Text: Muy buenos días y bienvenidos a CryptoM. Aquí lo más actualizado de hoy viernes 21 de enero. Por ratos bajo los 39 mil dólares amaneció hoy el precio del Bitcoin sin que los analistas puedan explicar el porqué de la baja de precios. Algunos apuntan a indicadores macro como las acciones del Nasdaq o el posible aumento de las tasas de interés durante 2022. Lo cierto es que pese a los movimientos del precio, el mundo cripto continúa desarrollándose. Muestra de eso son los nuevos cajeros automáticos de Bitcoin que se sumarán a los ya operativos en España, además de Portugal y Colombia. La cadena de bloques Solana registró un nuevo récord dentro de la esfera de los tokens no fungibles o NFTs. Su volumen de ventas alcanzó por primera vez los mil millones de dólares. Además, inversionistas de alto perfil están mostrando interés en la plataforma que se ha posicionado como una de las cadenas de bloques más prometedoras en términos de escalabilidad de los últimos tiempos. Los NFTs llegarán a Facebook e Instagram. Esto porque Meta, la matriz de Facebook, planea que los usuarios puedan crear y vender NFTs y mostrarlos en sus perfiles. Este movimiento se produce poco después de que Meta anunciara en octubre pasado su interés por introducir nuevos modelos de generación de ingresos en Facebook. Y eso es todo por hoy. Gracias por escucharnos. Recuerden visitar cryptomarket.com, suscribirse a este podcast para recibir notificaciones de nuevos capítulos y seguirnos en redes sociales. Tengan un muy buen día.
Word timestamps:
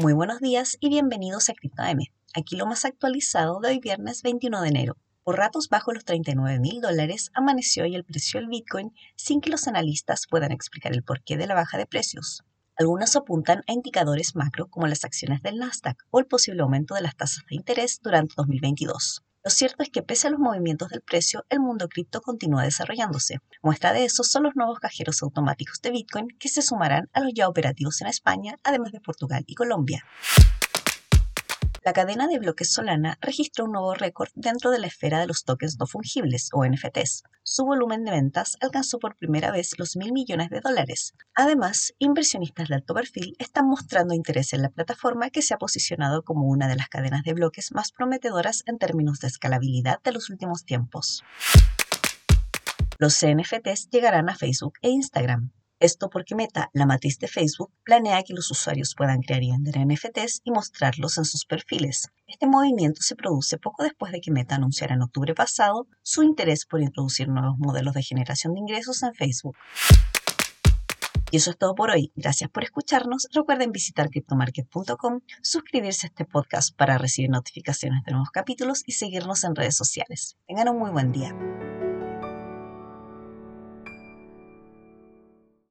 Muy 0.00 0.14
buenos 0.14 0.40
días 0.40 0.78
y 0.80 0.88
bienvenidos 0.88 1.50
a 1.50 1.52
CryptoM. 1.52 1.98
Aquí 2.34 2.56
lo 2.56 2.64
más 2.64 2.86
actualizado 2.86 3.60
de 3.60 3.68
hoy 3.68 3.78
viernes 3.78 4.22
21 4.22 4.62
de 4.62 4.68
enero. 4.68 4.96
Por 5.22 5.36
ratos 5.36 5.68
bajo 5.68 5.92
los 5.92 6.06
39 6.06 6.60
mil 6.60 6.80
dólares 6.80 7.30
amaneció 7.34 7.84
hoy 7.84 7.94
el 7.94 8.04
precio 8.04 8.40
del 8.40 8.48
Bitcoin 8.48 8.94
sin 9.16 9.42
que 9.42 9.50
los 9.50 9.68
analistas 9.68 10.26
puedan 10.30 10.50
explicar 10.50 10.94
el 10.94 11.02
porqué 11.02 11.36
de 11.36 11.46
la 11.46 11.54
baja 11.54 11.76
de 11.76 11.84
precios. 11.84 12.42
Algunos 12.74 13.16
apuntan 13.16 13.64
a 13.68 13.72
indicadores 13.74 14.34
macro 14.34 14.66
como 14.68 14.86
las 14.86 15.04
acciones 15.04 15.42
del 15.42 15.58
Nasdaq 15.58 15.98
o 16.10 16.20
el 16.20 16.26
posible 16.26 16.62
aumento 16.62 16.94
de 16.94 17.02
las 17.02 17.14
tasas 17.14 17.44
de 17.50 17.56
interés 17.56 18.00
durante 18.02 18.32
2022. 18.38 19.22
Lo 19.44 19.50
cierto 19.50 19.82
es 19.82 19.90
que 19.90 20.02
pese 20.02 20.28
a 20.28 20.30
los 20.30 20.38
movimientos 20.38 20.90
del 20.90 21.02
precio, 21.02 21.44
el 21.48 21.58
mundo 21.58 21.88
cripto 21.88 22.20
continúa 22.20 22.62
desarrollándose. 22.62 23.38
Muestra 23.60 23.92
de 23.92 24.04
eso 24.04 24.22
son 24.22 24.44
los 24.44 24.54
nuevos 24.54 24.78
cajeros 24.78 25.20
automáticos 25.20 25.80
de 25.82 25.90
Bitcoin 25.90 26.28
que 26.38 26.48
se 26.48 26.62
sumarán 26.62 27.10
a 27.12 27.20
los 27.20 27.32
ya 27.34 27.48
operativos 27.48 28.00
en 28.02 28.06
España, 28.06 28.54
además 28.62 28.92
de 28.92 29.00
Portugal 29.00 29.42
y 29.48 29.54
Colombia. 29.54 30.04
La 31.84 31.92
cadena 31.92 32.28
de 32.28 32.38
bloques 32.38 32.72
Solana 32.72 33.18
registró 33.20 33.64
un 33.64 33.72
nuevo 33.72 33.92
récord 33.94 34.28
dentro 34.36 34.70
de 34.70 34.78
la 34.78 34.86
esfera 34.86 35.18
de 35.18 35.26
los 35.26 35.42
tokens 35.42 35.78
no 35.80 35.88
fungibles 35.88 36.48
o 36.52 36.64
NFTs. 36.64 37.24
Su 37.42 37.64
volumen 37.64 38.04
de 38.04 38.12
ventas 38.12 38.56
alcanzó 38.60 39.00
por 39.00 39.16
primera 39.16 39.50
vez 39.50 39.72
los 39.78 39.96
mil 39.96 40.12
millones 40.12 40.48
de 40.50 40.60
dólares. 40.60 41.12
Además, 41.34 41.92
inversionistas 41.98 42.68
de 42.68 42.76
alto 42.76 42.94
perfil 42.94 43.34
están 43.40 43.66
mostrando 43.66 44.14
interés 44.14 44.52
en 44.52 44.62
la 44.62 44.68
plataforma 44.68 45.30
que 45.30 45.42
se 45.42 45.54
ha 45.54 45.58
posicionado 45.58 46.22
como 46.22 46.46
una 46.46 46.68
de 46.68 46.76
las 46.76 46.88
cadenas 46.88 47.24
de 47.24 47.32
bloques 47.32 47.72
más 47.72 47.90
prometedoras 47.90 48.62
en 48.66 48.78
términos 48.78 49.18
de 49.18 49.26
escalabilidad 49.26 50.00
de 50.04 50.12
los 50.12 50.30
últimos 50.30 50.64
tiempos. 50.64 51.24
Los 52.98 53.26
NFTs 53.26 53.90
llegarán 53.90 54.30
a 54.30 54.36
Facebook 54.36 54.74
e 54.82 54.90
Instagram. 54.90 55.50
Esto 55.82 56.08
porque 56.10 56.36
Meta, 56.36 56.70
la 56.74 56.86
matriz 56.86 57.18
de 57.18 57.26
Facebook, 57.26 57.72
planea 57.82 58.22
que 58.22 58.34
los 58.34 58.48
usuarios 58.52 58.94
puedan 58.96 59.20
crear 59.20 59.42
y 59.42 59.50
vender 59.50 59.84
NFTs 59.84 60.42
y 60.44 60.52
mostrarlos 60.52 61.18
en 61.18 61.24
sus 61.24 61.44
perfiles. 61.44 62.06
Este 62.28 62.46
movimiento 62.46 63.02
se 63.02 63.16
produce 63.16 63.58
poco 63.58 63.82
después 63.82 64.12
de 64.12 64.20
que 64.20 64.30
Meta 64.30 64.54
anunciara 64.54 64.94
en 64.94 65.02
octubre 65.02 65.34
pasado 65.34 65.88
su 66.02 66.22
interés 66.22 66.66
por 66.66 66.82
introducir 66.82 67.28
nuevos 67.28 67.58
modelos 67.58 67.94
de 67.94 68.02
generación 68.04 68.54
de 68.54 68.60
ingresos 68.60 69.02
en 69.02 69.12
Facebook. 69.12 69.56
Y 71.32 71.38
eso 71.38 71.50
es 71.50 71.58
todo 71.58 71.74
por 71.74 71.90
hoy. 71.90 72.12
Gracias 72.14 72.48
por 72.48 72.62
escucharnos. 72.62 73.26
Recuerden 73.32 73.72
visitar 73.72 74.08
cryptomarket.com, 74.08 75.22
suscribirse 75.42 76.06
a 76.06 76.10
este 76.10 76.24
podcast 76.26 76.76
para 76.76 76.96
recibir 76.96 77.30
notificaciones 77.30 78.04
de 78.04 78.12
nuevos 78.12 78.30
capítulos 78.30 78.84
y 78.86 78.92
seguirnos 78.92 79.42
en 79.42 79.56
redes 79.56 79.76
sociales. 79.76 80.36
Tengan 80.46 80.68
un 80.68 80.78
muy 80.78 80.92
buen 80.92 81.10
día. 81.10 81.34